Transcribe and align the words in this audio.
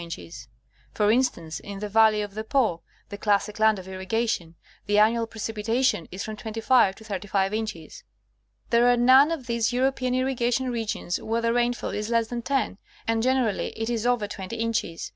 20 0.01 0.03
and 0.03 0.13
35 0.15 0.23
inches— 0.33 0.47
for 0.95 1.11
instance, 1.11 1.59
in 1.59 1.77
the 1.77 1.87
valley 1.87 2.23
of 2.23 2.33
the 2.33 2.43
Po, 2.43 2.81
the 3.09 3.19
classic 3.19 3.59
land 3.59 3.77
of 3.77 3.87
irrigation, 3.87 4.55
the 4.87 4.97
annual 4.97 5.27
precipitation 5.27 6.07
is 6.11 6.23
from 6.23 6.35
25 6.35 6.95
to 6.95 7.03
35 7.03 7.53
inches. 7.53 8.03
There 8.71 8.89
are 8.91 8.97
none 8.97 9.29
of 9.31 9.45
these 9.45 9.71
European 9.71 10.15
irrigation 10.15 10.71
regions 10.71 11.21
where 11.21 11.41
the 11.41 11.53
rainfall 11.53 11.91
is 11.91 12.09
less 12.09 12.29
than 12.29 12.41
10, 12.41 12.79
and 13.07 13.21
generally 13.21 13.67
it 13.79 13.91
is 13.91 14.07
over 14.07 14.27
20 14.27 14.55
inches. 14.55 15.09